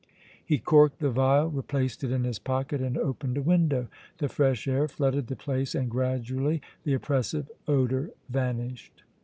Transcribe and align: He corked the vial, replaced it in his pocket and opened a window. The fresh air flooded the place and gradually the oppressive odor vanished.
He 0.43 0.57
corked 0.57 0.97
the 0.97 1.11
vial, 1.11 1.51
replaced 1.51 2.03
it 2.03 2.11
in 2.11 2.23
his 2.23 2.39
pocket 2.39 2.81
and 2.81 2.97
opened 2.97 3.37
a 3.37 3.41
window. 3.43 3.85
The 4.17 4.29
fresh 4.29 4.67
air 4.67 4.87
flooded 4.87 5.27
the 5.27 5.35
place 5.35 5.75
and 5.75 5.91
gradually 5.91 6.59
the 6.83 6.95
oppressive 6.95 7.51
odor 7.67 8.09
vanished. 8.27 9.03